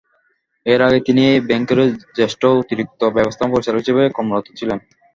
এর 0.65 0.79
আগে 0.87 0.99
তিনি 1.07 1.21
এই 1.31 1.39
ব্যাংকেরই 1.49 1.89
জ্যেষ্ঠ 2.17 2.41
অতিরিক্ত 2.61 3.01
ব্যবস্থাপনা 3.15 3.53
পরিচালক 3.53 3.81
হিসেবে 3.81 4.03
কর্মরত 4.15 4.47
ছিলেন। 4.59 4.79